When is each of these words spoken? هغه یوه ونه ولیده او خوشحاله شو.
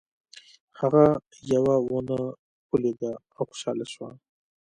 هغه 0.79 1.03
یوه 1.53 1.75
ونه 1.89 2.19
ولیده 2.71 3.11
او 3.37 3.43
خوشحاله 3.49 3.85
شو. 3.93 4.05